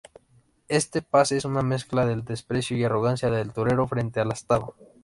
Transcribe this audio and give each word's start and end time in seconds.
Este 0.67 1.03
pase 1.03 1.37
es 1.37 1.45
una 1.45 1.61
mezcla 1.61 2.07
de 2.07 2.15
desprecio 2.23 2.75
y 2.75 2.83
arrogancia 2.83 3.29
del 3.29 3.53
torero 3.53 3.87
frente 3.87 4.19
al 4.19 4.31
astado. 4.31 4.75